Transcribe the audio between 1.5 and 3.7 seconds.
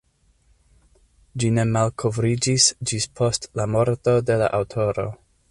ne malkovriĝis ĝis post la